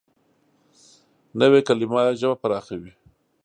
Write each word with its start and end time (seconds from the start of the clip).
نوې 1.39 1.61
کلیمه 1.67 2.01
ژبه 2.19 2.35
پراخوي 2.41 2.93